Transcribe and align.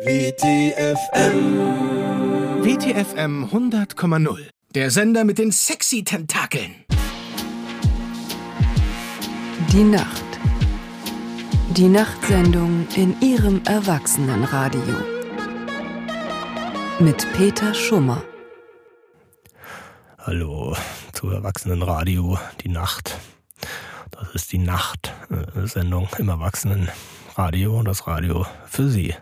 WTFM. 0.00 1.54
WTFM 2.64 3.44
100,0. 3.44 4.48
Der 4.74 4.90
Sender 4.90 5.22
mit 5.22 5.38
den 5.38 5.52
sexy 5.52 6.02
Tentakeln. 6.02 6.84
Die 9.70 9.84
Nacht. 9.84 10.24
Die 11.76 11.86
Nachtsendung 11.86 12.88
in 12.96 13.14
Ihrem 13.20 13.62
Erwachsenenradio. 13.66 14.96
Mit 16.98 17.32
Peter 17.34 17.72
Schummer. 17.72 18.24
Hallo 20.18 20.76
zu 21.12 21.30
Erwachsenenradio, 21.30 22.36
die 22.62 22.68
Nacht. 22.68 23.16
Das 24.10 24.34
ist 24.34 24.50
die 24.50 24.58
Nachtsendung 24.58 26.08
im 26.18 26.30
Erwachsenenradio, 26.30 27.84
das 27.84 28.08
Radio 28.08 28.44
für 28.66 28.88
Sie 28.88 29.14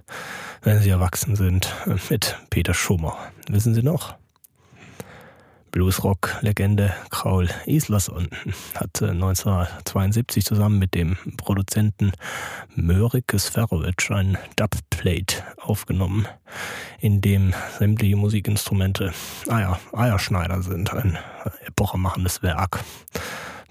wenn 0.63 0.81
sie 0.81 0.91
erwachsen 0.91 1.37
sind, 1.37 1.73
mit 2.09 2.37
Peter 2.51 2.75
Schummer. 2.75 3.17
Wissen 3.49 3.75
Sie 3.75 3.83
noch? 3.83 4.15
Bluesrock-Legende 5.73 6.93
Kraul 7.11 7.49
Islerson 7.65 8.29
hat 8.75 9.03
1972 9.03 10.45
zusammen 10.45 10.79
mit 10.79 10.95
dem 10.95 11.17
Produzenten 11.39 12.13
Mörik 12.75 13.35
Sferovic 13.39 14.11
ein 14.11 14.37
Dubplate 14.57 15.43
aufgenommen, 15.57 16.29
in 17.01 17.23
dem 17.23 17.55
sämtliche 17.79 18.17
Musikinstrumente 18.17 19.13
Eier, 19.49 19.81
Eierschneider 19.95 20.63
sind. 20.63 20.93
Ein 20.93 21.19
epochemachendes 21.65 22.43
Werk 22.43 22.81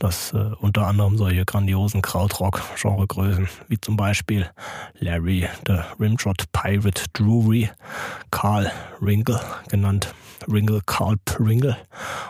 dass 0.01 0.33
äh, 0.33 0.37
unter 0.59 0.87
anderem 0.87 1.15
solche 1.15 1.45
grandiosen 1.45 2.01
Krautrock-Genregrößen 2.01 3.47
wie 3.67 3.79
zum 3.79 3.97
Beispiel 3.97 4.49
Larry 4.99 5.47
the 5.67 5.77
Rimshot 5.99 6.51
Pirate 6.51 7.03
Drury, 7.13 7.69
Carl 8.31 8.71
Ringle, 8.99 9.39
genannt 9.69 10.13
Ringle 10.51 10.81
Carl 10.87 11.17
Pringle, 11.25 11.77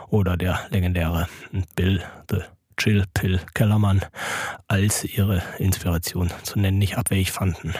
oder 0.09 0.36
der 0.36 0.59
legendäre 0.69 1.30
Bill 1.75 2.03
the 2.30 2.41
Chill 2.75 3.05
Pill 3.13 3.39
Kellermann 3.53 4.02
als 4.67 5.06
ihre 5.06 5.41
Inspiration 5.58 6.30
zu 6.44 6.59
nennen 6.59 6.78
nicht 6.78 6.97
abwegig 6.97 7.31
fanden 7.31 7.73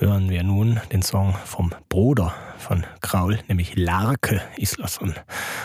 hören 0.00 0.30
wir 0.30 0.44
nun 0.44 0.80
den 0.92 1.02
Song 1.02 1.34
vom 1.44 1.74
Bruder 1.88 2.34
von 2.58 2.86
Kraul, 3.00 3.38
nämlich 3.48 3.74
Larke 3.76 4.40
Islasson. 4.56 5.14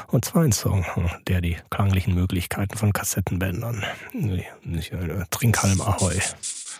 Und 0.08 0.25
zwar 0.25 0.44
ein 0.44 0.52
Song, 0.52 0.86
der 1.28 1.42
die 1.42 1.58
klanglichen 1.70 2.16
Möglichkeiten 2.16 2.78
von 2.78 2.94
Kassettenbändern, 2.94 3.84
nicht 4.14 4.92
äh, 4.92 5.25
Trinkhalm 5.30 5.81
Ahoi. 5.81 6.16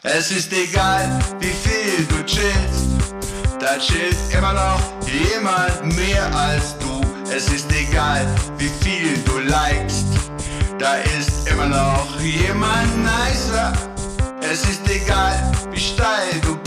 Es 0.04 0.32
ist 0.32 0.52
egal, 0.52 1.20
wie 1.40 1.46
viel 1.46 2.06
du 2.08 2.24
chillst, 2.26 3.24
da 3.60 3.78
chillt 3.78 4.18
immer 4.36 4.54
noch 4.54 4.82
jemand 5.08 5.96
mehr 5.96 6.36
als 6.36 6.78
du. 6.80 7.02
Es 7.32 7.52
ist 7.52 7.72
egal, 7.72 8.26
wie 8.58 8.70
viel 8.84 9.18
du 9.26 9.40
likest, 9.40 10.06
da 10.80 10.96
ist 10.96 11.50
immer 11.50 11.68
noch 11.68 12.20
jemand 12.20 12.90
nicer. 12.98 13.74
Es 14.42 14.64
ist 14.64 14.88
egal, 14.90 15.52
wie 15.72 15.80
steil 15.80 16.40
du 16.42 16.56
gehst, 16.58 16.63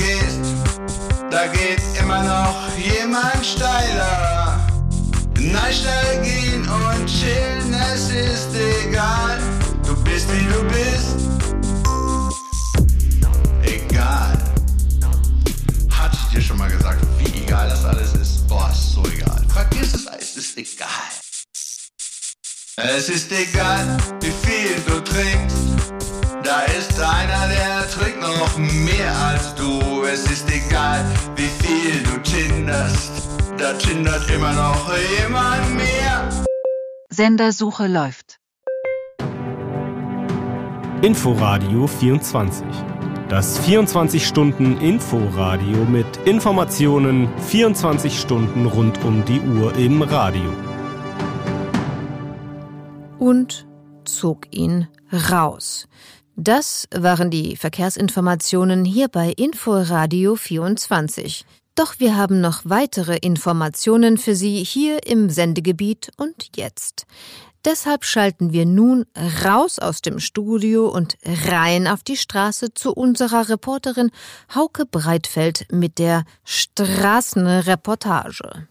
da 1.37 1.47
geht 1.49 1.83
immer 2.01 2.23
noch 2.23 2.57
jemand 2.79 3.45
steiler. 3.45 4.59
Nein, 5.39 5.73
steil 5.73 6.23
gehen 6.23 6.67
und 6.67 7.07
chillen, 7.07 7.75
es 7.93 8.09
ist 8.09 8.49
egal. 8.55 9.39
Du 9.87 9.95
bist 10.03 10.27
wie 10.33 10.47
du 10.53 10.61
bist. 10.75 11.17
Egal. 13.63 14.39
Hatte 15.91 16.17
ich 16.23 16.35
dir 16.35 16.41
schon 16.41 16.57
mal 16.57 16.71
gesagt, 16.71 17.05
wie 17.19 17.43
egal 17.43 17.69
das 17.69 17.85
alles 17.85 18.15
ist? 18.15 18.49
Boah, 18.49 18.71
ist 18.73 18.93
so 18.93 19.05
egal. 19.07 19.45
Vergiss 19.53 19.93
es, 19.93 20.07
es 20.19 20.37
ist 20.39 20.57
egal. 20.57 20.89
Es 22.77 23.09
ist 23.11 23.31
egal, 23.31 23.99
wie 24.23 24.33
viel 24.47 24.77
du 24.87 25.01
trinkst. 25.01 25.57
Da 26.43 26.61
ist 26.79 26.97
trinkt 26.97 27.36
noch 28.39 28.57
mehr 28.59 29.15
als 29.29 29.55
du. 29.55 30.03
Es 30.05 30.31
ist 30.31 30.51
egal, 30.51 31.05
wie 31.37 31.49
viel 31.63 32.03
du 32.03 32.19
tinderst. 32.23 33.13
Da 33.59 33.73
tindert 33.75 34.29
immer 34.31 34.53
noch 34.53 34.91
jemand 35.19 35.77
mehr. 35.77 36.29
Sendersuche 37.09 37.87
läuft. 37.87 38.41
Inforadio 41.03 41.87
24. 41.87 42.67
Das 43.29 43.61
24-Stunden-Inforadio 43.67 45.85
mit 45.85 46.07
Informationen 46.27 47.29
24 47.49 48.21
Stunden 48.21 48.67
rund 48.67 49.03
um 49.05 49.25
die 49.25 49.41
Uhr 49.41 49.75
im 49.77 50.03
Radio. 50.03 50.53
Und 53.19 53.67
zog 54.05 54.47
ihn 54.53 54.89
raus. 55.13 55.89
Das 56.39 56.87
waren 56.95 57.31
die 57.31 57.57
Verkehrsinformationen 57.57 58.85
hier 58.85 59.09
bei 59.09 59.31
Inforadio 59.31 60.37
24. 60.37 61.47
Doch 61.75 61.99
wir 61.99 62.15
haben 62.15 62.43
noch 62.43 62.61
weitere 62.65 63.17
Informationen 63.17 64.19
für 64.19 64.35
Sie 64.35 64.63
hier 64.63 65.07
im 65.07 65.31
Sendegebiet 65.31 66.11
und 66.19 66.51
jetzt. 66.55 67.07
Deshalb 67.65 68.05
schalten 68.05 68.53
wir 68.53 68.67
nun 68.67 69.07
raus 69.45 69.79
aus 69.79 70.03
dem 70.03 70.21
Studio 70.21 70.89
und 70.89 71.17
rein 71.25 71.87
auf 71.87 72.03
die 72.03 72.19
Straße 72.19 72.75
zu 72.75 72.93
unserer 72.93 73.49
Reporterin 73.49 74.11
Hauke 74.55 74.85
Breitfeld 74.85 75.65
mit 75.73 75.99
der 75.99 76.27
Straßenreportage. 76.45 78.69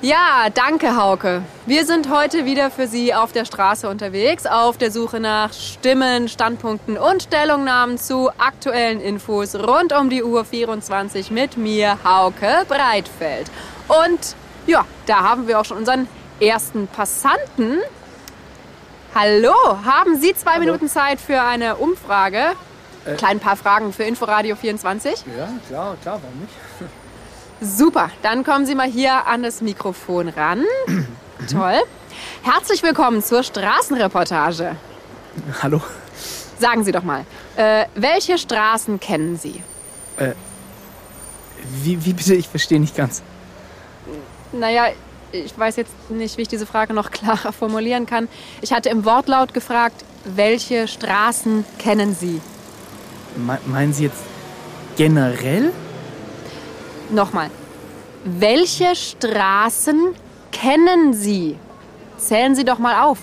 Ja, 0.00 0.46
danke, 0.54 0.94
Hauke. 0.94 1.42
Wir 1.66 1.84
sind 1.84 2.08
heute 2.08 2.44
wieder 2.44 2.70
für 2.70 2.86
Sie 2.86 3.12
auf 3.14 3.32
der 3.32 3.44
Straße 3.44 3.88
unterwegs, 3.88 4.46
auf 4.46 4.78
der 4.78 4.92
Suche 4.92 5.18
nach 5.18 5.52
Stimmen, 5.52 6.28
Standpunkten 6.28 6.96
und 6.96 7.24
Stellungnahmen 7.24 7.98
zu 7.98 8.30
aktuellen 8.38 9.00
Infos 9.00 9.56
rund 9.56 9.92
um 9.92 10.08
die 10.08 10.22
Uhr 10.22 10.44
24 10.44 11.32
mit 11.32 11.56
mir, 11.56 11.98
Hauke 12.04 12.64
Breitfeld. 12.68 13.50
Und 13.88 14.36
ja, 14.68 14.84
da 15.06 15.24
haben 15.24 15.48
wir 15.48 15.58
auch 15.58 15.64
schon 15.64 15.78
unseren 15.78 16.06
ersten 16.38 16.86
Passanten. 16.86 17.78
Hallo, 19.16 19.52
haben 19.84 20.14
Sie 20.20 20.32
zwei 20.32 20.52
Hallo. 20.52 20.60
Minuten 20.66 20.88
Zeit 20.88 21.20
für 21.20 21.42
eine 21.42 21.74
Umfrage? 21.74 22.52
Äh. 23.04 23.16
Klein 23.16 23.40
paar 23.40 23.56
Fragen 23.56 23.92
für 23.92 24.04
Inforadio 24.04 24.54
24? 24.54 25.24
Ja, 25.36 25.48
klar, 25.66 25.96
klar, 26.00 26.20
warum 26.22 26.38
nicht? 26.38 26.52
Super, 27.60 28.10
dann 28.22 28.44
kommen 28.44 28.66
Sie 28.66 28.76
mal 28.76 28.88
hier 28.88 29.26
an 29.26 29.42
das 29.42 29.60
Mikrofon 29.60 30.28
ran. 30.28 30.64
Toll. 31.50 31.80
Herzlich 32.42 32.84
willkommen 32.84 33.20
zur 33.20 33.42
Straßenreportage. 33.42 34.76
Hallo. 35.60 35.80
Sagen 36.60 36.84
Sie 36.84 36.92
doch 36.92 37.02
mal, 37.02 37.24
äh, 37.56 37.86
welche 37.96 38.38
Straßen 38.38 39.00
kennen 39.00 39.36
Sie? 39.36 39.62
Äh, 40.18 40.34
wie, 41.82 42.04
wie 42.04 42.12
bitte? 42.12 42.34
Ich 42.34 42.48
verstehe 42.48 42.78
nicht 42.78 42.96
ganz. 42.96 43.22
Naja, 44.52 44.86
ich 45.32 45.56
weiß 45.58 45.76
jetzt 45.76 45.92
nicht, 46.10 46.36
wie 46.36 46.42
ich 46.42 46.48
diese 46.48 46.66
Frage 46.66 46.94
noch 46.94 47.10
klarer 47.12 47.52
formulieren 47.52 48.06
kann. 48.06 48.28
Ich 48.60 48.72
hatte 48.72 48.88
im 48.88 49.04
Wortlaut 49.04 49.52
gefragt, 49.52 50.04
welche 50.24 50.86
Straßen 50.86 51.64
kennen 51.78 52.14
Sie? 52.14 52.40
Me 53.36 53.58
meinen 53.66 53.92
Sie 53.92 54.04
jetzt 54.04 54.22
generell? 54.96 55.72
Nochmal. 57.10 57.50
Welche 58.24 58.94
Straßen 58.94 60.14
kennen 60.52 61.14
Sie? 61.14 61.56
Zählen 62.18 62.54
Sie 62.54 62.64
doch 62.64 62.78
mal 62.78 63.04
auf. 63.04 63.18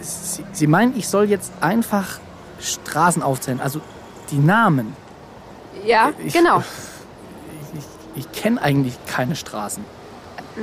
Sie, 0.00 0.44
Sie 0.52 0.66
meinen, 0.66 0.96
ich 0.96 1.08
soll 1.08 1.28
jetzt 1.28 1.52
einfach 1.60 2.18
Straßen 2.60 3.22
aufzählen, 3.22 3.60
also 3.60 3.80
die 4.30 4.38
Namen? 4.38 4.94
Ja, 5.84 6.10
ich, 6.24 6.32
genau. 6.32 6.58
Ich, 6.58 7.78
ich, 7.78 8.24
ich 8.26 8.32
kenne 8.32 8.60
eigentlich 8.60 8.94
keine 9.06 9.34
Straßen. 9.34 9.84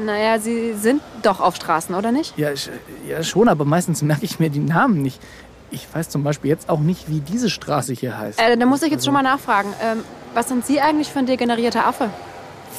Naja, 0.05 0.39
Sie 0.39 0.73
sind 0.73 1.01
doch 1.21 1.39
auf 1.39 1.55
Straßen, 1.55 1.95
oder 1.95 2.11
nicht? 2.11 2.37
Ja, 2.37 2.49
ja, 3.07 3.23
schon, 3.23 3.47
aber 3.47 3.65
meistens 3.65 4.01
merke 4.01 4.25
ich 4.25 4.39
mir 4.39 4.49
die 4.49 4.59
Namen 4.59 5.01
nicht. 5.01 5.21
Ich 5.71 5.87
weiß 5.93 6.09
zum 6.09 6.23
Beispiel 6.23 6.49
jetzt 6.49 6.69
auch 6.69 6.79
nicht, 6.79 7.09
wie 7.09 7.21
diese 7.21 7.49
Straße 7.49 7.93
hier 7.93 8.17
heißt. 8.17 8.39
Äh, 8.39 8.57
da 8.57 8.65
muss 8.65 8.83
ich 8.83 8.91
jetzt 8.91 9.03
schon 9.03 9.13
mal 9.13 9.23
nachfragen. 9.23 9.73
Ähm, 9.81 10.03
was 10.33 10.49
sind 10.49 10.65
Sie 10.65 10.79
eigentlich 10.79 11.09
für 11.09 11.19
ein 11.19 11.25
degenerierter 11.25 11.87
Affe? 11.87 12.09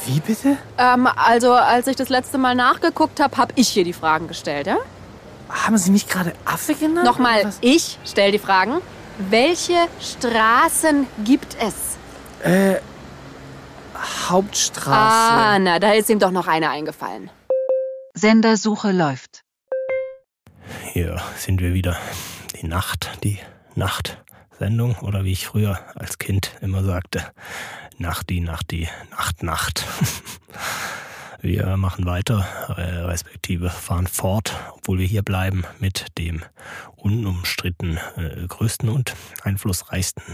Wie 0.04 0.20
bitte? 0.20 0.56
Ähm, 0.78 1.06
also, 1.06 1.52
als 1.52 1.86
ich 1.86 1.96
das 1.96 2.08
letzte 2.08 2.38
Mal 2.38 2.54
nachgeguckt 2.54 3.18
habe, 3.20 3.36
habe 3.36 3.52
ich 3.56 3.68
hier 3.68 3.84
die 3.84 3.92
Fragen 3.92 4.28
gestellt, 4.28 4.66
ja? 4.66 4.78
Haben 5.48 5.78
Sie 5.78 5.90
mich 5.90 6.08
gerade 6.08 6.32
Affe 6.44 6.74
genannt? 6.74 7.06
Nochmal, 7.06 7.52
ich 7.60 7.98
stelle 8.04 8.32
die 8.32 8.38
Fragen. 8.38 8.80
Welche 9.18 9.74
Straßen 10.00 11.06
gibt 11.24 11.56
es? 11.60 11.74
Äh, 12.44 12.76
Hauptstraße. 14.28 14.90
Ah, 14.90 15.58
na, 15.58 15.78
da 15.78 15.92
ist 15.92 16.10
ihm 16.10 16.18
doch 16.18 16.30
noch 16.30 16.48
eine 16.48 16.70
eingefallen. 16.70 17.30
Sendersuche 18.14 18.92
läuft. 18.92 19.42
Hier 20.92 21.20
sind 21.36 21.60
wir 21.60 21.74
wieder. 21.74 21.96
Die 22.60 22.66
Nacht, 22.66 23.10
die 23.22 23.38
Nacht 23.74 24.18
Sendung 24.58 24.96
oder 25.00 25.24
wie 25.24 25.32
ich 25.32 25.46
früher 25.46 25.78
als 25.94 26.18
Kind 26.18 26.52
immer 26.60 26.82
sagte, 26.82 27.24
Nachti, 27.98 28.40
Nachti, 28.40 28.88
Nacht, 29.10 29.42
Nacht. 29.42 29.84
Wir 31.42 31.76
machen 31.76 32.06
weiter, 32.06 32.46
respektive 32.76 33.70
fahren 33.70 34.06
fort, 34.06 34.56
obwohl 34.72 34.98
wir 34.98 35.06
hier 35.06 35.22
bleiben 35.22 35.64
mit 35.78 36.06
dem 36.18 36.42
unumstritten 36.96 37.98
äh, 38.16 38.46
größten 38.48 38.88
und 38.88 39.14
einflussreichsten 39.42 40.24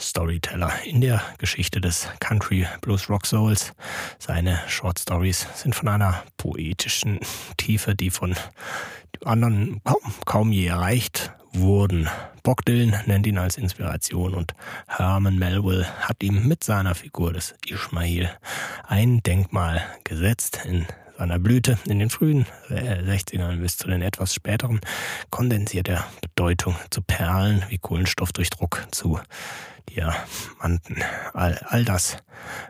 Storyteller 0.00 0.72
in 0.84 1.02
der 1.02 1.22
Geschichte 1.38 1.80
des 1.80 2.08
Country 2.18 2.66
Blues 2.80 3.08
Rock 3.08 3.26
Souls. 3.26 3.74
Seine 4.18 4.58
Short 4.66 4.98
Stories 4.98 5.46
sind 5.54 5.76
von 5.76 5.88
einer 5.88 6.24
poetischen 6.36 7.20
Tiefe, 7.56 7.94
die 7.94 8.10
von 8.10 8.34
anderen 9.24 9.82
kaum, 9.84 10.14
kaum 10.24 10.52
je 10.52 10.66
erreicht 10.66 11.32
wurden. 11.52 12.08
Bob 12.42 12.64
Dylan 12.64 12.98
nennt 13.06 13.26
ihn 13.26 13.38
als 13.38 13.58
Inspiration 13.58 14.34
und 14.34 14.54
Herman 14.88 15.38
Melville 15.38 15.86
hat 16.00 16.22
ihm 16.22 16.46
mit 16.48 16.64
seiner 16.64 16.94
Figur 16.94 17.32
des 17.32 17.54
Ishmael 17.66 18.30
ein 18.86 19.22
Denkmal 19.22 19.82
gesetzt 20.04 20.60
in 20.64 20.86
seiner 21.18 21.38
Blüte 21.38 21.78
in 21.86 21.98
den 21.98 22.08
frühen 22.08 22.46
60ern 22.70 23.58
bis 23.58 23.76
zu 23.76 23.88
den 23.88 24.00
etwas 24.00 24.34
späteren 24.34 24.80
kondensiert 25.30 25.88
er 25.88 26.06
Bedeutung 26.22 26.76
zu 26.88 27.02
Perlen 27.02 27.62
wie 27.68 27.78
Kohlenstoff 27.78 28.32
durch 28.32 28.48
Druck 28.48 28.86
zu 28.90 29.20
Diamanten. 29.90 31.02
All, 31.34 31.58
all 31.66 31.84
das 31.84 32.16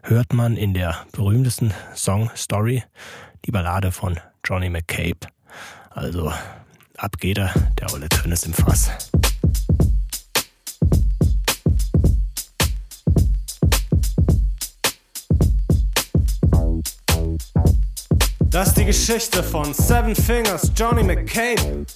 hört 0.02 0.32
man 0.32 0.56
in 0.56 0.74
der 0.74 1.06
berühmtesten 1.12 1.72
Song 1.94 2.30
Story, 2.34 2.82
die 3.44 3.50
Ballade 3.50 3.92
von 3.92 4.18
Johnny 4.44 4.70
McCabe. 4.70 5.28
Also 5.90 6.32
ab 6.96 7.18
geht 7.18 7.38
er, 7.38 7.52
der 7.78 7.92
olle 7.92 8.08
Tönnes 8.08 8.44
im 8.44 8.54
Fass. 8.54 9.09
Das 18.50 18.68
ist 18.68 18.78
die 18.78 18.84
Geschichte 18.84 19.42
von 19.42 19.72
Seven 19.72 20.14
Fingers 20.14 20.72
Johnny 20.76 21.02
McCabe. 21.04 21.86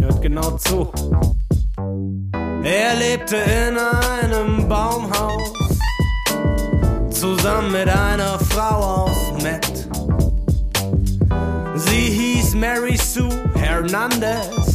Hört 0.00 0.22
genau 0.22 0.52
zu. 0.58 0.92
Er 2.62 2.94
lebte 2.94 3.36
in 3.36 3.76
einem 3.76 4.68
Baumhaus 4.68 5.52
zusammen 7.10 7.72
mit 7.72 7.88
einer 7.88 8.38
Frau 8.38 9.06
aus 9.06 9.42
Met. 9.42 9.88
Sie 11.74 12.10
hieß 12.10 12.54
Mary 12.54 12.96
Sue 12.96 13.28
Hernandez, 13.54 14.73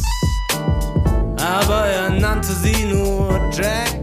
aber 1.50 1.86
er 1.86 2.10
nannte 2.10 2.52
sie 2.52 2.84
nur 2.84 3.28
Jack. 3.52 4.00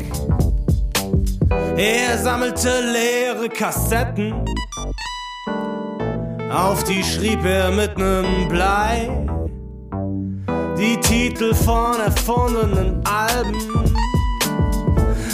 Er 1.78 2.18
sammelte 2.18 2.70
leere 2.92 3.50
Kassetten, 3.50 4.34
auf 6.52 6.84
die 6.84 7.04
schrieb 7.04 7.46
er 7.46 7.72
mit 7.72 7.98
nem 7.98 8.48
Blei 8.50 9.10
die 10.78 10.98
Titel 10.98 11.54
von 11.54 12.00
erfundenen 12.00 13.02
Alben. 13.06 13.94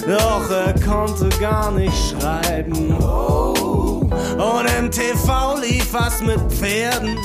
Doch 0.07 0.49
er 0.49 0.73
konnte 0.81 1.29
gar 1.39 1.71
nicht 1.71 1.93
schreiben. 2.09 2.95
Oh. 3.01 4.09
Und 4.37 4.65
im 4.79 4.91
TV 4.91 5.57
lief 5.61 5.93
was 5.93 6.21
mit 6.21 6.39
Pferden 6.51 7.17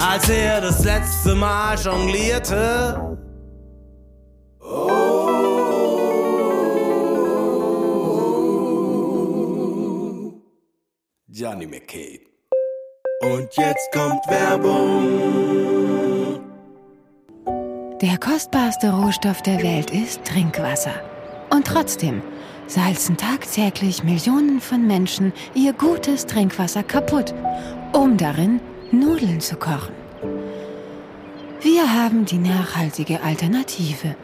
als 0.00 0.28
er 0.28 0.60
das 0.60 0.84
letzte 0.84 1.34
Mal 1.34 1.78
jonglierte. 1.78 3.18
Johnny 11.28 11.66
McCabe. 11.66 12.20
Und 13.22 13.48
jetzt 13.56 13.92
kommt 13.92 14.26
Werbung. 14.28 15.60
Der 18.00 18.18
kostbarste 18.18 18.90
Rohstoff 18.90 19.42
der 19.42 19.62
Welt 19.62 19.90
ist 19.90 20.24
Trinkwasser. 20.24 20.94
Und 21.50 21.66
trotzdem 21.66 22.22
salzen 22.66 23.16
tagtäglich 23.16 24.02
Millionen 24.04 24.60
von 24.60 24.86
Menschen 24.86 25.32
ihr 25.54 25.72
gutes 25.74 26.24
Trinkwasser 26.24 26.82
kaputt, 26.82 27.34
um 27.92 28.16
darin 28.16 28.60
Nudeln 28.92 29.40
zu 29.40 29.56
kochen. 29.56 29.94
Wir 31.60 31.92
haben 31.92 32.24
die 32.24 32.38
nachhaltige 32.38 33.22
Alternative. 33.22 34.16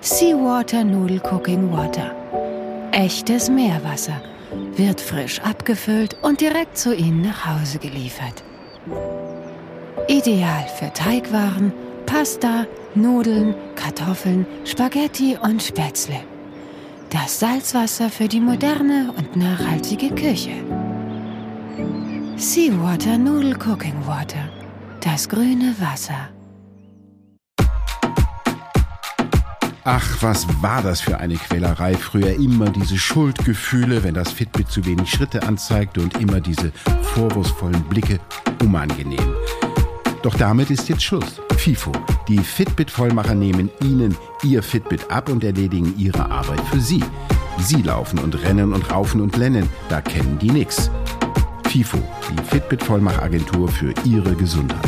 Seawater 0.00 0.82
Noodle 0.82 1.20
Cooking 1.30 1.70
Water. 1.70 2.14
Echtes 2.90 3.48
Meerwasser. 3.48 4.20
Wird 4.76 5.00
frisch 5.00 5.40
abgefüllt 5.40 6.16
und 6.22 6.40
direkt 6.40 6.78
zu 6.78 6.94
Ihnen 6.94 7.22
nach 7.22 7.46
Hause 7.46 7.78
geliefert. 7.78 8.42
Ideal 10.08 10.66
für 10.78 10.92
Teigwaren, 10.92 11.72
Pasta, 12.06 12.66
Nudeln, 12.94 13.54
Kartoffeln, 13.76 14.46
Spaghetti 14.64 15.36
und 15.40 15.62
Spätzle. 15.62 16.20
Das 17.10 17.38
Salzwasser 17.38 18.10
für 18.10 18.26
die 18.26 18.40
moderne 18.40 19.12
und 19.16 19.36
nachhaltige 19.36 20.10
Küche. 20.10 20.56
Seawater 22.40 23.18
Noodle 23.18 23.56
Cooking 23.56 24.06
Water. 24.06 24.48
Das 25.00 25.28
grüne 25.28 25.74
Wasser. 25.80 26.28
Ach, 29.82 30.22
was 30.22 30.46
war 30.62 30.80
das 30.82 31.00
für 31.00 31.18
eine 31.18 31.34
Quälerei 31.34 31.94
früher? 31.94 32.34
Immer 32.34 32.70
diese 32.70 32.96
Schuldgefühle, 32.96 34.04
wenn 34.04 34.14
das 34.14 34.30
Fitbit 34.30 34.68
zu 34.68 34.84
wenig 34.86 35.10
Schritte 35.10 35.42
anzeigte 35.42 36.00
und 36.00 36.16
immer 36.20 36.40
diese 36.40 36.70
vorwurfsvollen 37.14 37.82
Blicke. 37.88 38.20
Unangenehm. 38.62 39.34
Doch 40.22 40.36
damit 40.36 40.70
ist 40.70 40.88
jetzt 40.88 41.02
Schluss. 41.02 41.40
FIFO, 41.56 41.90
die 42.28 42.38
Fitbit-Vollmacher 42.38 43.34
nehmen 43.34 43.68
Ihnen 43.82 44.16
Ihr 44.44 44.62
Fitbit 44.62 45.10
ab 45.10 45.28
und 45.28 45.42
erledigen 45.42 45.92
Ihre 45.98 46.30
Arbeit 46.30 46.60
für 46.70 46.80
Sie. 46.80 47.02
Sie 47.58 47.82
laufen 47.82 48.20
und 48.20 48.40
rennen 48.44 48.72
und 48.72 48.92
raufen 48.92 49.20
und 49.20 49.36
lennen, 49.36 49.68
da 49.88 50.00
kennen 50.00 50.38
die 50.38 50.52
nix. 50.52 50.88
FIFO, 51.68 51.98
die 52.30 52.42
Fitbit-Vollmachagentur 52.44 53.68
für 53.68 53.92
Ihre 54.04 54.34
Gesundheit. 54.34 54.80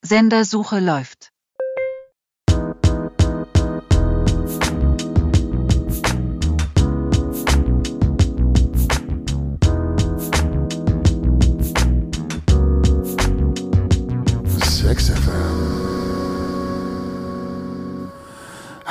Sendersuche 0.00 0.78
läuft. 0.78 1.15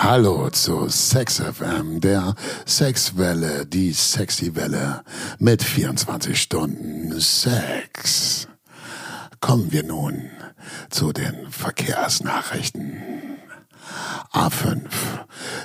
Hallo 0.08 0.52
zu 0.52 0.88
Sex 0.88 1.42
FM, 1.42 2.00
der 2.00 2.36
Sexwelle, 2.68 3.66
die 3.66 3.92
sexy 3.92 4.54
Welle 4.54 5.04
mit 5.40 5.64
24 5.64 6.40
Stunden 6.40 7.20
Sex. 7.20 8.48
Kommen 9.40 9.72
wir 9.72 9.82
nun 9.82 10.30
zu 10.92 11.12
den 11.12 11.50
Verkehrsnachrichten. 11.50 13.02
A5 14.32 14.84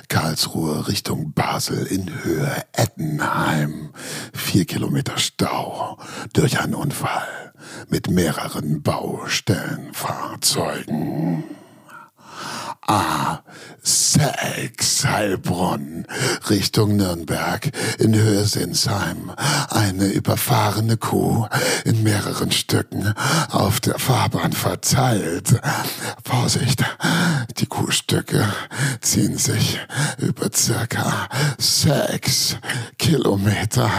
Karlsruhe 0.09 0.87
Richtung 0.87 1.33
Basel 1.33 1.85
in 1.85 2.23
Höhe 2.23 2.63
Ettenheim. 2.73 3.91
Vier 4.33 4.65
Kilometer 4.65 5.19
Stau 5.19 5.99
durch 6.33 6.59
einen 6.59 6.73
Unfall 6.73 7.53
mit 7.89 8.09
mehreren 8.09 8.81
Baustellenfahrzeugen. 8.81 11.43
A6 12.87 13.41
Heilbronn 15.21 16.05
Richtung 16.49 16.95
Nürnberg 16.95 17.71
in 17.99 18.15
Höhe 18.15 18.45
Sinsheim. 18.45 19.31
Eine 19.69 20.07
überfahrene 20.07 20.97
Kuh 20.97 21.47
in 21.85 22.03
mehreren 22.03 22.51
Stücken 22.51 23.13
auf 23.49 23.79
der 23.79 23.99
Fahrbahn 23.99 24.53
verteilt. 24.53 25.61
Vorsicht, 26.23 26.83
die 27.57 27.65
Kuhstücke 27.65 28.45
ziehen 29.01 29.37
sich 29.37 29.79
über 30.17 30.49
circa 30.53 31.27
sechs 31.57 32.57
Kilometer. 32.97 33.89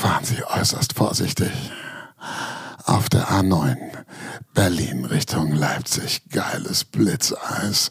Fahren 0.00 0.24
Sie 0.24 0.44
äußerst 0.44 0.92
vorsichtig. 0.94 1.52
Auf 2.88 3.08
der 3.10 3.28
A9 3.28 3.76
Berlin 4.54 5.04
Richtung 5.04 5.52
Leipzig. 5.52 6.22
Geiles 6.30 6.84
Blitzeis, 6.84 7.90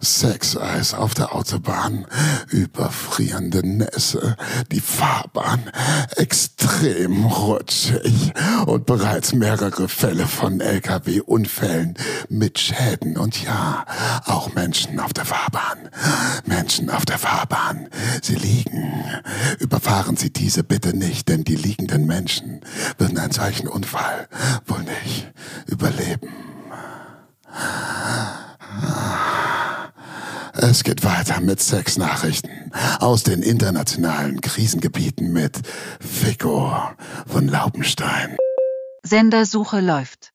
Sexeis 0.00 0.94
auf 0.94 1.14
der 1.14 1.34
Autobahn, 1.34 2.06
überfrierende 2.48 3.66
Nässe, 3.66 4.36
die 4.70 4.80
Fahrbahn 4.80 5.70
extrem 6.16 6.75
rutschig 7.24 8.32
und 8.66 8.86
bereits 8.86 9.32
mehrere 9.32 9.88
Fälle 9.88 10.26
von 10.26 10.60
Lkw-Unfällen 10.60 11.94
mit 12.28 12.58
Schäden 12.58 13.16
und 13.16 13.42
ja, 13.42 13.84
auch 14.26 14.52
Menschen 14.54 15.00
auf 15.00 15.12
der 15.12 15.24
Fahrbahn. 15.24 15.88
Menschen 16.44 16.90
auf 16.90 17.06
der 17.06 17.18
Fahrbahn, 17.18 17.88
sie 18.22 18.34
liegen. 18.34 19.04
Überfahren 19.58 20.16
Sie 20.16 20.30
diese 20.30 20.64
bitte 20.64 20.96
nicht, 20.96 21.28
denn 21.28 21.44
die 21.44 21.56
liegenden 21.56 22.06
Menschen 22.06 22.60
würden 22.98 23.18
einen 23.18 23.32
solchen 23.32 23.68
Unfall 23.68 24.28
wohl 24.66 24.82
nicht 24.82 25.32
überleben. 25.66 26.28
Es 30.58 30.84
geht 30.84 31.04
weiter 31.04 31.40
mit 31.42 31.60
Sexnachrichten 31.60 32.72
aus 32.98 33.22
den 33.22 33.42
internationalen 33.42 34.40
Krisengebieten 34.40 35.30
mit 35.30 35.60
Fico 36.00 36.72
von 37.26 37.46
Laubenstein. 37.46 38.38
Sendersuche 39.02 39.80
läuft. 39.80 40.32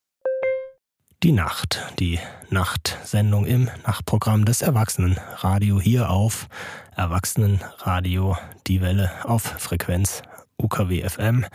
Die 1.23 1.31
Nacht, 1.31 1.81
die 1.99 2.19
Nachtsendung 2.51 3.45
im 3.45 3.69
Nachtprogramm 3.85 4.45
des 4.45 4.61
Erwachsenenradio 4.61 5.81
hier 5.81 6.11
auf 6.11 6.47
Erwachsenenradio 6.95 8.37
Die 8.67 8.81
Welle 8.81 9.11
auf 9.23 9.41
Frequenz 9.41 10.21
UKW 10.57 11.07
FM 11.07 11.45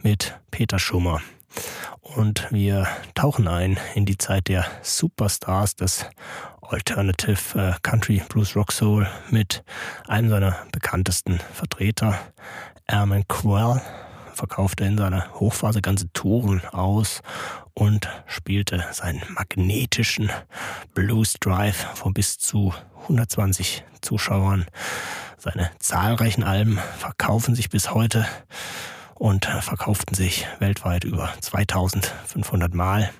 mit 0.00 0.38
Peter 0.52 0.78
Schummer. 0.78 1.20
Und 2.00 2.46
wir 2.50 2.86
tauchen 3.14 3.48
ein 3.48 3.78
in 3.94 4.06
die 4.06 4.18
Zeit 4.18 4.46
der 4.48 4.64
Superstars 4.82 5.74
des 5.74 6.06
Alternative 6.72 7.58
äh, 7.58 7.74
Country 7.82 8.22
Blues 8.28 8.56
Rock 8.56 8.72
Soul 8.72 9.06
mit 9.30 9.62
einem 10.08 10.30
seiner 10.30 10.56
bekanntesten 10.72 11.38
Vertreter, 11.52 12.18
Airman 12.86 13.26
Quell, 13.28 13.80
verkaufte 14.34 14.84
in 14.84 14.96
seiner 14.96 15.32
Hochphase 15.34 15.82
ganze 15.82 16.12
Touren 16.12 16.62
aus 16.72 17.20
und 17.74 18.08
spielte 18.26 18.84
seinen 18.92 19.22
magnetischen 19.34 20.30
Blues 20.94 21.34
Drive 21.34 21.86
vor 21.94 22.12
bis 22.12 22.38
zu 22.38 22.74
120 23.02 23.84
Zuschauern. 24.00 24.66
Seine 25.38 25.70
zahlreichen 25.78 26.44
Alben 26.44 26.78
verkaufen 26.98 27.54
sich 27.54 27.68
bis 27.68 27.92
heute 27.92 28.26
und 29.14 29.44
verkauften 29.44 30.14
sich 30.14 30.46
weltweit 30.58 31.04
über 31.04 31.32
2500 31.40 32.74
Mal. 32.74 33.10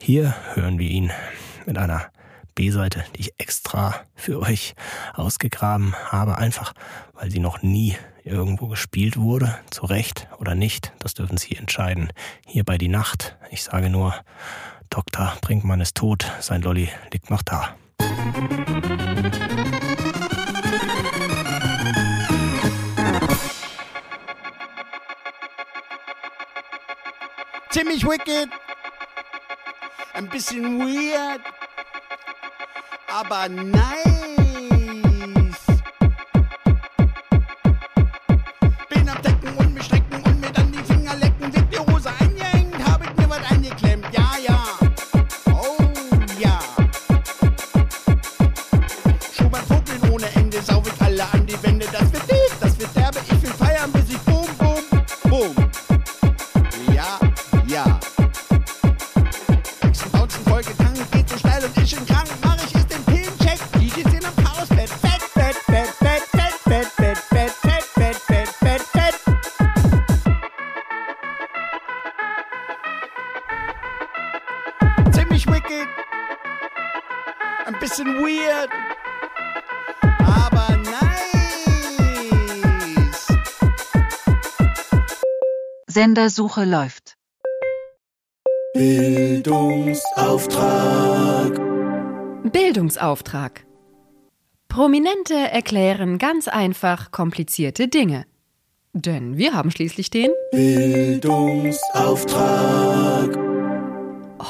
Hier 0.00 0.34
hören 0.54 0.78
wir 0.78 0.88
ihn 0.88 1.10
mit 1.66 1.78
einer 1.78 2.10
B-Seite, 2.56 3.04
die 3.14 3.20
ich 3.20 3.34
extra 3.38 3.94
für 4.16 4.40
euch 4.40 4.74
ausgegraben 5.14 5.94
habe, 6.10 6.38
einfach 6.38 6.72
weil 7.12 7.30
sie 7.30 7.38
noch 7.38 7.62
nie 7.62 7.96
irgendwo 8.24 8.66
gespielt 8.66 9.16
wurde, 9.16 9.56
zu 9.70 9.86
Recht 9.86 10.26
oder 10.38 10.56
nicht, 10.56 10.92
das 10.98 11.14
dürfen 11.14 11.36
Sie 11.36 11.54
entscheiden. 11.54 12.12
Hier 12.46 12.64
bei 12.64 12.76
Die 12.76 12.88
Nacht, 12.88 13.36
ich 13.50 13.62
sage 13.62 13.88
nur, 13.88 14.14
Dr. 14.90 15.32
Brinkmann 15.40 15.80
ist 15.80 15.94
tot, 15.94 16.30
sein 16.40 16.62
Lolly 16.62 16.88
liegt 17.12 17.30
noch 17.30 17.42
da. 17.42 17.76
Ziemlich 27.70 28.04
wicked, 28.04 28.48
ein 30.14 30.28
bisschen 30.30 30.78
weird, 30.78 31.42
aber 33.16 33.48
nein. 33.48 34.35
Bisschen 77.96 78.18
weird, 78.18 78.68
aber 80.18 80.76
nice. 80.76 80.92
Sendersuche 85.86 86.64
läuft. 86.64 87.16
Bildungsauftrag. 88.74 91.58
Bildungsauftrag. 92.52 93.64
Prominente 94.68 95.34
erklären 95.34 96.18
ganz 96.18 96.48
einfach 96.48 97.12
komplizierte 97.12 97.88
Dinge. 97.88 98.26
Denn 98.92 99.38
wir 99.38 99.54
haben 99.54 99.70
schließlich 99.70 100.10
den 100.10 100.32
Bildungsauftrag. 100.50 103.38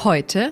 heute 0.03 0.51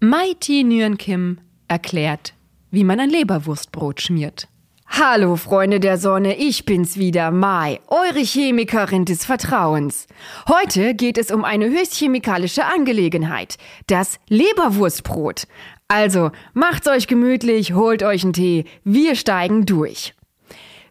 Mighty 0.00 0.64
Nguyen 0.64 0.96
Kim 0.96 1.40
erklärt, 1.68 2.34
wie 2.70 2.84
man 2.84 3.00
ein 3.00 3.10
Leberwurstbrot 3.10 4.00
schmiert. 4.00 4.48
Hallo 4.90 5.36
Freunde 5.36 5.80
der 5.80 5.98
Sonne, 5.98 6.36
ich 6.36 6.64
bin's 6.64 6.96
wieder, 6.96 7.30
Mai, 7.30 7.78
eure 7.88 8.20
Chemikerin 8.20 9.04
des 9.04 9.24
Vertrauens. 9.24 10.06
Heute 10.48 10.94
geht 10.94 11.18
es 11.18 11.30
um 11.30 11.44
eine 11.44 11.66
höchst 11.66 11.94
chemikalische 11.94 12.64
Angelegenheit, 12.64 13.58
das 13.86 14.18
Leberwurstbrot. 14.28 15.46
Also 15.88 16.30
macht's 16.54 16.88
euch 16.88 17.06
gemütlich, 17.06 17.74
holt 17.74 18.02
euch 18.02 18.24
einen 18.24 18.32
Tee, 18.32 18.64
wir 18.82 19.14
steigen 19.14 19.66
durch. 19.66 20.14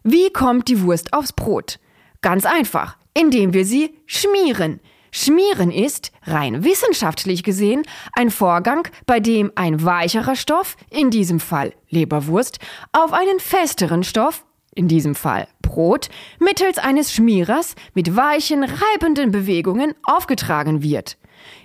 Wie 0.04 0.30
kommt 0.30 0.68
die 0.68 0.80
Wurst 0.82 1.12
aufs 1.12 1.32
Brot? 1.32 1.78
Ganz 2.22 2.46
einfach, 2.46 2.96
indem 3.14 3.52
wir 3.52 3.64
sie 3.64 3.94
schmieren. 4.06 4.80
Schmieren 5.10 5.70
ist, 5.70 6.12
rein 6.24 6.64
wissenschaftlich 6.64 7.42
gesehen, 7.42 7.82
ein 8.12 8.30
Vorgang, 8.30 8.88
bei 9.06 9.20
dem 9.20 9.52
ein 9.54 9.84
weicherer 9.84 10.36
Stoff, 10.36 10.76
in 10.90 11.10
diesem 11.10 11.40
Fall 11.40 11.72
Leberwurst, 11.88 12.58
auf 12.92 13.12
einen 13.12 13.40
festeren 13.40 14.04
Stoff, 14.04 14.44
in 14.74 14.88
diesem 14.88 15.14
Fall 15.14 15.48
Brot, 15.62 16.08
mittels 16.38 16.78
eines 16.78 17.12
Schmierers 17.12 17.74
mit 17.94 18.16
weichen, 18.16 18.64
reibenden 18.64 19.30
Bewegungen 19.30 19.94
aufgetragen 20.04 20.82
wird. 20.82 21.18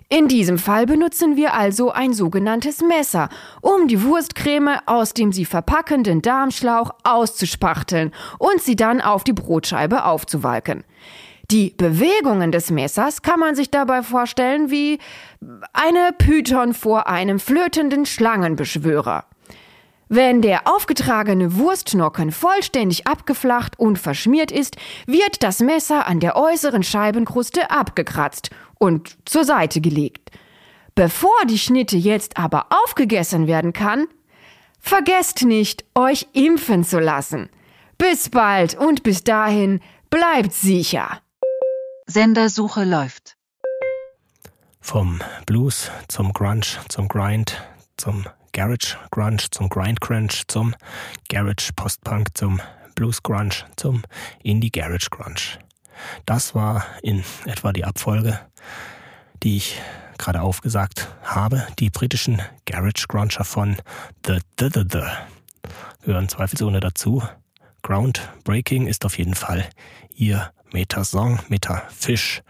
In 0.10 0.28
diesem 0.28 0.58
Fall 0.58 0.86
benutzen 0.86 1.38
wir 1.38 1.54
also 1.54 1.92
ein 1.92 2.14
sogenanntes 2.14 2.82
Messer, 2.82 3.30
um 3.62 3.88
die 3.88 4.04
Wurstcreme 4.04 4.80
aus 4.86 5.14
dem 5.14 5.32
sie 5.32 5.46
verpackenden 5.46 6.22
Darmschlauch 6.22 6.92
auszuspachteln 7.04 8.12
und 8.38 8.62
sie 8.62 8.76
dann 8.76 9.02
auf 9.02 9.24
die 9.24 9.34
Brotscheibe 9.34 10.06
aufzuwalken. 10.06 10.84
Die 11.52 11.72
Bewegungen 11.72 12.52
des 12.52 12.72
Messers 12.72 13.22
kann 13.22 13.40
man 13.40 13.56
sich 13.56 13.70
dabei 13.70 14.02
vorstellen 14.02 14.72
wie 14.72 15.00
eine 15.74 16.12
Python 16.18 16.74
vor 16.74 17.08
einem 17.08 17.40
flötenden 17.40 18.06
Schlangenbeschwörer. 18.06 19.26
Wenn 20.10 20.42
der 20.42 20.68
aufgetragene 20.68 21.56
Wurstnocken 21.56 22.32
vollständig 22.32 23.08
abgeflacht 23.08 23.80
und 23.80 23.98
verschmiert 23.98 24.52
ist, 24.52 24.76
wird 25.08 25.42
das 25.42 25.60
Messer 25.60 26.06
an 26.08 26.20
der 26.20 26.36
äußeren 26.36 26.84
Scheibenkruste 26.84 27.72
abgekratzt 27.72 28.52
und 28.78 29.18
zur 29.26 29.44
Seite 29.44 29.82
gelegt. 29.82 30.30
Bevor 30.94 31.34
die 31.50 31.58
Schnitte 31.58 31.98
jetzt 31.98 32.38
aber 32.38 32.68
aufgegessen 32.70 33.48
werden 33.48 33.74
kann, 33.74 34.06
vergesst 34.80 35.44
nicht, 35.44 35.84
euch 35.96 36.28
impfen 36.34 36.84
zu 36.84 37.00
lassen. 37.00 37.50
Bis 37.98 38.30
bald 38.30 38.76
und 38.76 39.02
bis 39.02 39.24
dahin 39.24 39.80
bleibt 40.12 40.54
sicher. 40.54 41.23
Sendersuche 42.06 42.84
läuft. 42.84 43.38
Vom 44.82 45.22
Blues 45.46 45.90
zum 46.10 46.34
Grunge, 46.34 46.66
zum 46.90 47.08
Grind, 47.08 47.62
zum 47.96 48.26
Garage 48.52 48.98
Grunge, 49.12 49.50
zum 49.52 49.70
Grind 49.70 50.02
Crunch, 50.02 50.44
zum 50.48 50.76
Garage 51.30 51.72
Postpunk, 51.76 52.38
zum 52.38 52.60
Blues 52.96 53.24
Grunge, 53.24 53.56
zum 53.78 54.04
Indie 54.44 54.72
Garage 54.72 55.10
Grunge. 55.10 55.60
Das 56.26 56.54
war 56.54 56.86
in 57.02 57.24
etwa 57.46 57.72
die 57.72 57.86
Abfolge, 57.86 58.40
die 59.42 59.58
ich 59.58 59.82
gerade 60.18 60.42
aufgesagt 60.42 61.08
habe, 61.24 61.66
die 61.80 61.90
britischen 61.90 62.42
Garage 62.66 63.08
Gruncher 63.08 63.46
von 63.46 63.78
The 64.26 64.40
The 64.60 64.70
The 64.74 64.84
The, 64.92 65.04
gehören 66.04 66.28
zweifelsohne 66.28 66.82
dazu. 66.82 67.24
Groundbreaking 67.82 68.88
ist 68.88 69.06
auf 69.06 69.18
jeden 69.18 69.36
Fall 69.36 69.70
ihr 70.14 70.52
Meta-Song, 70.74 71.40
Meta-Fisch. 71.50 72.42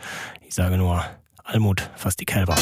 Ich 0.48 0.56
sage 0.56 0.78
nur, 0.78 1.04
Almut, 1.44 1.90
fast 1.96 2.22
die 2.22 2.26
Kälber. 2.26 2.56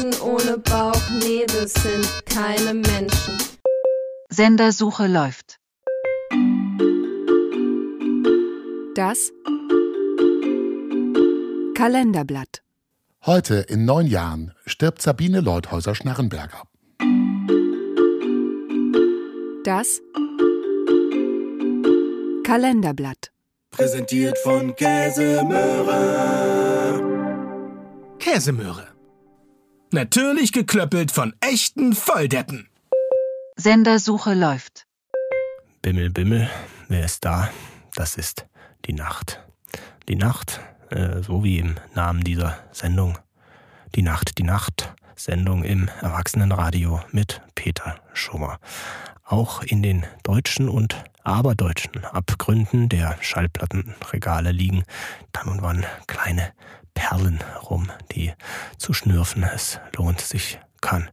Menschen 0.00 0.22
ohne 0.22 0.58
Bauch, 0.58 1.10
nee, 1.20 1.44
das 1.46 1.72
sind 1.74 2.08
keine 2.26 2.74
Menschen. 2.74 3.38
Sendersuche 4.28 5.06
läuft. 5.06 5.58
Das 8.94 9.32
Kalenderblatt. 11.74 12.62
Heute 13.26 13.56
in 13.68 13.84
neun 13.84 14.06
Jahren 14.06 14.54
stirbt 14.66 15.02
Sabine 15.02 15.40
Leuthäuser-Schnarrenberger. 15.40 16.62
Das 19.64 20.00
Kalenderblatt. 22.44 23.30
Präsentiert 23.70 24.38
von 24.38 24.74
Käsemöhre. 24.74 26.00
Käsemöhre. 28.18 28.99
Natürlich 29.92 30.52
geklöppelt 30.52 31.10
von 31.10 31.34
echten 31.40 31.94
Volldeppen. 31.94 32.68
Sendersuche 33.56 34.34
läuft. 34.34 34.86
Bimmel, 35.82 36.10
Bimmel, 36.10 36.48
wer 36.86 37.04
ist 37.04 37.24
da? 37.24 37.50
Das 37.96 38.14
ist 38.14 38.46
die 38.86 38.92
Nacht. 38.92 39.42
Die 40.08 40.14
Nacht, 40.14 40.60
äh, 40.90 41.22
so 41.22 41.42
wie 41.42 41.58
im 41.58 41.74
Namen 41.92 42.22
dieser 42.22 42.56
Sendung. 42.70 43.18
Die 43.96 44.02
Nacht, 44.02 44.38
die 44.38 44.44
Nacht. 44.44 44.94
Sendung 45.16 45.64
im 45.64 45.90
Erwachsenenradio 46.00 47.00
mit 47.10 47.42
Peter 47.56 47.96
Schummer. 48.12 48.60
Auch 49.24 49.62
in 49.64 49.82
den 49.82 50.06
deutschen 50.22 50.68
und 50.68 51.02
aberdeutschen 51.24 52.04
Abgründen 52.04 52.88
der 52.88 53.16
Schallplattenregale 53.20 54.52
liegen 54.52 54.84
dann 55.32 55.48
und 55.48 55.62
wann 55.62 55.84
kleine 56.06 56.52
Perlen 56.94 57.40
rum, 57.68 57.90
die 58.12 58.32
zu 58.80 58.94
schnürfen 58.94 59.44
es 59.44 59.78
lohnt 59.96 60.20
sich 60.20 60.58
kann. 60.80 61.10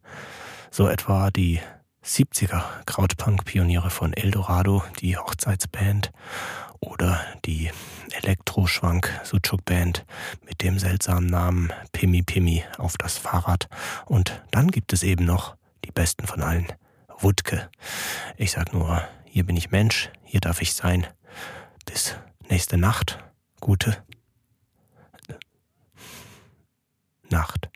So 0.71 0.88
etwa 0.88 1.29
die 1.29 1.59
70er 2.03 2.63
Krautpunk-Pioniere 2.86 3.89
von 3.89 4.13
Eldorado, 4.13 4.83
die 5.01 5.17
Hochzeitsband 5.17 6.12
oder 6.79 7.21
die 7.45 7.69
Elektroschwank 8.12 9.12
Suchuk 9.24 9.65
Band 9.65 10.05
mit 10.45 10.63
dem 10.63 10.79
seltsamen 10.79 11.29
Namen 11.29 11.74
Pimi 11.91 12.24
Pimi 12.24 12.63
auf 12.77 12.97
das 12.97 13.17
Fahrrad. 13.17 13.67
Und 14.05 14.41
dann 14.51 14.71
gibt 14.71 14.93
es 14.93 15.03
eben 15.03 15.25
noch 15.25 15.57
die 15.83 15.91
besten 15.91 16.25
von 16.25 16.41
allen, 16.41 16.67
Wutke. 17.19 17.69
Ich 18.38 18.51
sag 18.51 18.74
nur, 18.74 19.01
hier 19.25 19.45
bin 19.45 19.57
ich 19.57 19.71
Mensch, 19.71 20.09
hier 20.24 20.39
darf 20.39 20.62
ich 20.62 20.74
sein. 20.74 21.05
Bis 21.86 22.15
nächste 22.50 22.77
Nacht. 22.77 23.19
Gute 23.59 23.97
Nacht. 27.29 27.69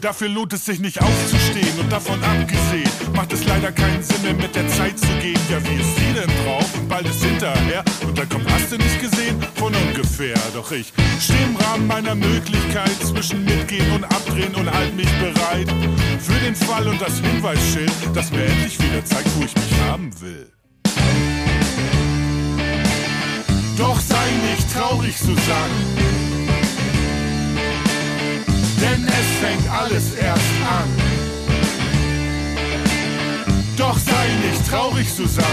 Dafür 0.00 0.28
lohnt 0.28 0.52
es 0.54 0.64
sich 0.64 0.80
nicht 0.80 1.00
aufzustehen 1.02 1.78
und 1.78 1.92
davon 1.92 2.22
abgesehen 2.24 2.88
macht 3.14 3.34
es 3.34 3.44
leider 3.44 3.70
keinen 3.70 4.02
Sinn 4.02 4.22
mehr 4.22 4.32
mit 4.32 4.54
der 4.56 4.66
Zeit 4.68 4.98
zu 4.98 5.06
gehen. 5.20 5.38
Ja, 5.50 5.62
wie 5.62 5.78
ist 5.78 5.96
sie 5.96 6.14
denn 6.14 6.30
drauf? 6.42 6.74
Und 6.74 6.88
bald 6.88 7.06
ist 7.06 7.22
hinterher 7.22 7.84
und 8.06 8.16
dann 8.16 8.26
kommt, 8.30 8.50
hast 8.50 8.72
du 8.72 8.78
nicht 8.78 8.98
gesehen? 8.98 9.38
Von 9.56 9.74
ungefähr. 9.74 10.36
Doch 10.54 10.72
ich 10.72 10.92
stehe 11.20 11.44
im 11.44 11.56
Rahmen 11.56 11.86
meiner 11.86 12.14
Möglichkeit 12.14 12.96
zwischen 13.02 13.44
mitgehen 13.44 13.92
und 13.92 14.04
abdrehen 14.04 14.54
und 14.54 14.72
halt 14.72 14.96
mich 14.96 15.10
bereit 15.18 15.68
für 16.18 16.40
den 16.44 16.56
Fall 16.56 16.88
und 16.88 17.00
das 17.00 17.20
Hinweisschild, 17.20 17.92
das 18.14 18.30
mir 18.30 18.46
endlich 18.46 18.80
wieder 18.80 19.04
zeigt, 19.04 19.28
wo 19.36 19.44
ich 19.44 19.54
mich 19.54 19.80
haben 19.82 20.10
will. 20.22 20.50
Doch 23.76 24.00
sei 24.00 24.30
nicht 24.50 24.72
traurig, 24.72 25.16
Susanne 25.18 26.39
denn 28.80 29.06
es 29.06 29.28
fängt 29.40 29.68
alles 29.70 30.14
erst 30.14 30.54
an. 30.68 30.88
Doch 33.76 33.98
sei 33.98 34.26
nicht 34.48 34.68
traurig, 34.68 35.08
Susanne. 35.08 35.46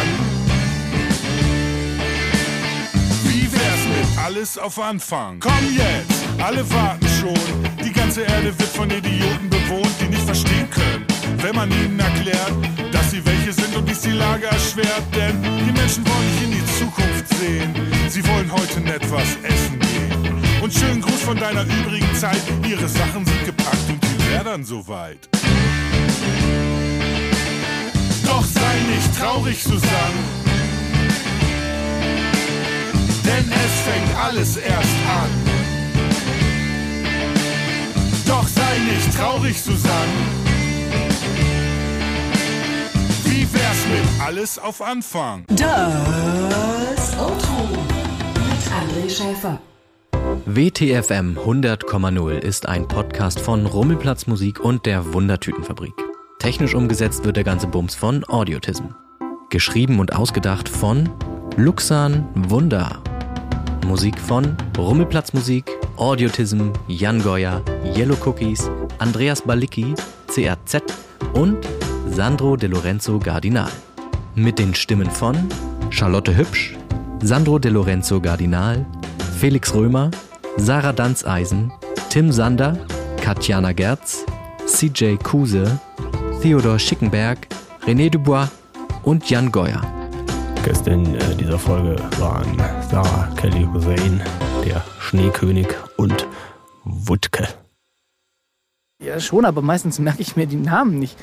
Wie 3.24 3.52
wär's 3.52 3.84
mit 3.98 4.26
alles 4.26 4.58
auf 4.58 4.80
Anfang? 4.80 5.40
Komm 5.40 5.54
jetzt, 5.72 6.24
alle 6.42 6.70
warten 6.72 7.08
schon. 7.20 7.86
Die 7.86 7.92
ganze 7.92 8.22
Erde 8.22 8.58
wird 8.58 8.70
von 8.70 8.90
Idioten 8.90 9.50
bewohnt, 9.50 9.96
die 10.02 10.08
nicht 10.08 10.24
verstehen 10.24 10.70
können, 10.70 11.06
wenn 11.42 11.56
man 11.56 11.72
ihnen 11.72 12.00
erklärt, 12.00 12.54
dass 12.92 13.12
sie 13.12 13.26
welche 13.26 13.54
sind 13.54 13.76
und 13.76 13.88
dies 13.88 14.02
die 14.02 14.12
Lage 14.12 14.46
erschwert. 14.46 15.04
Denn 15.16 15.42
die 15.42 15.72
Menschen 15.72 16.06
wollen 16.06 16.28
nicht 16.32 16.44
in 16.44 16.52
die 16.52 16.66
Zukunft 16.80 17.28
sehen, 17.40 17.74
sie 18.10 18.26
wollen 18.28 18.52
heute 18.52 18.80
nett 18.82 19.04
was 19.12 19.38
essen 19.44 19.80
gehen. 19.80 19.97
Und 20.68 20.74
schönen 20.74 21.02
Gruß 21.02 21.22
von 21.22 21.38
deiner 21.38 21.64
übrigen 21.64 22.14
Zeit. 22.14 22.42
Ihre 22.68 22.90
Sachen 22.90 23.26
sind 23.26 23.46
gepackt 23.46 23.88
und 23.88 24.04
die 24.04 24.32
wäre 24.32 24.44
dann 24.44 24.66
soweit. 24.66 25.30
Doch 28.26 28.44
sei 28.44 28.76
nicht 28.94 29.18
traurig, 29.18 29.64
Susanne. 29.64 30.24
Denn 33.24 33.50
es 33.50 33.80
fängt 33.86 34.18
alles 34.22 34.58
erst 34.58 34.98
an. 35.08 35.30
Doch 38.26 38.48
sei 38.50 38.80
nicht 38.94 39.18
traurig, 39.18 39.62
Susanne. 39.62 40.20
Wie 43.24 43.48
wär's 43.54 43.86
mit 43.90 44.22
alles 44.22 44.60
auf 44.60 44.82
Anfang? 44.82 45.46
Das 45.48 47.18
Auto 47.18 47.70
mit 48.34 49.08
André 49.08 49.10
Schäfer. 49.10 49.62
WTFM 50.50 51.38
100,0 51.38 52.38
ist 52.38 52.70
ein 52.70 52.88
Podcast 52.88 53.38
von 53.38 53.66
Rummelplatz 53.66 54.28
Musik 54.28 54.62
und 54.62 54.86
der 54.86 55.14
Wundertütenfabrik. 55.14 55.92
Technisch 56.40 56.74
umgesetzt 56.74 57.26
wird 57.26 57.36
der 57.36 57.44
ganze 57.44 57.68
Bums 57.68 57.96
von 57.96 58.24
Audiotism. 58.30 58.86
Geschrieben 59.50 60.00
und 60.00 60.16
ausgedacht 60.16 60.70
von 60.70 61.10
Luxan 61.58 62.30
Wunder. 62.34 63.04
Musik 63.86 64.18
von 64.18 64.56
Rummelplatz 64.78 65.34
Musik, 65.34 65.70
Audiotism, 65.98 66.70
Jan 66.88 67.22
Goya, 67.22 67.62
Yellow 67.84 68.16
Cookies, 68.26 68.72
Andreas 69.00 69.42
Balicki, 69.42 69.96
CRZ 70.28 70.82
und 71.34 71.58
Sandro 72.10 72.56
De 72.56 72.70
Lorenzo 72.70 73.20
Gardinal. 73.20 73.72
Mit 74.34 74.60
den 74.60 74.74
Stimmen 74.74 75.12
von 75.12 75.36
Charlotte 75.90 76.38
Hübsch, 76.38 76.78
Sandro 77.22 77.60
De 77.60 77.70
Lorenzo 77.70 78.22
Gardinal, 78.22 78.86
Felix 79.38 79.74
Römer, 79.74 80.10
Sarah 80.58 80.92
Danzeisen, 80.92 81.72
Tim 82.10 82.32
Sander, 82.32 82.78
Katjana 83.22 83.72
Gerz, 83.74 84.26
CJ 84.66 85.18
Kuse, 85.24 85.80
Theodor 86.42 86.80
Schickenberg, 86.80 87.48
René 87.86 88.10
Dubois 88.10 88.50
und 89.04 89.30
Jan 89.30 89.52
Geuer. 89.52 89.82
Gäste 90.64 90.90
in 90.90 91.16
äh, 91.16 91.36
dieser 91.36 91.60
Folge 91.60 91.96
waren 92.20 92.58
Sarah 92.90 93.30
Kelly 93.38 93.66
Hussein, 93.72 94.22
der 94.66 94.84
Schneekönig 95.00 95.68
und 95.96 96.28
Wutke. 96.84 97.48
Ja, 99.02 99.20
schon, 99.20 99.46
aber 99.46 99.62
meistens 99.62 100.00
merke 100.00 100.22
ich 100.22 100.36
mir 100.36 100.48
die 100.48 100.58
Namen 100.58 101.00
nicht. 101.00 101.18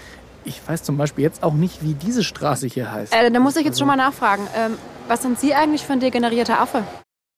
Ich 0.45 0.61
weiß 0.67 0.85
zum 0.85 0.97
Beispiel 0.97 1.25
jetzt 1.25 1.43
auch 1.43 1.55
nicht, 1.55 1.83
wie 1.83 1.95
diese 1.95 2.23
Straße 2.23 2.67
hier 2.69 2.91
heißt. 2.93 3.13
Äh, 3.13 3.31
da 3.31 3.41
muss 3.41 3.57
ich 3.57 3.65
jetzt 3.65 3.79
schon 3.79 3.89
mal 3.89 3.97
nachfragen. 3.97 4.47
Ähm, 4.57 4.79
was 5.09 5.23
sind 5.23 5.39
Sie 5.39 5.55
eigentlich 5.55 5.83
für 5.83 5.95
ein 5.95 6.01
degenerierter 6.01 6.61
Affe? 6.61 6.85